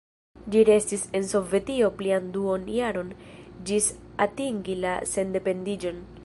[0.53, 3.13] Ĝi restis en Sovetio plian duonjaron
[3.71, 3.91] ĝis
[4.27, 6.03] atingi la sendependiĝon.